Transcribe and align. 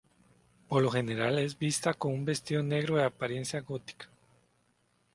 Por 0.67 0.81
lo 0.81 0.89
general 0.89 1.37
es 1.37 1.59
vista 1.59 1.93
con 1.93 2.11
un 2.13 2.25
vestido 2.25 2.63
negro 2.63 2.95
de 2.95 3.03
apariencia 3.03 3.61
gótica. 3.61 4.07